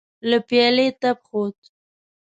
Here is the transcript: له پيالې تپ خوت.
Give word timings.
له 0.29 0.37
پيالې 0.47 0.87
تپ 1.01 1.19
خوت. 1.29 1.59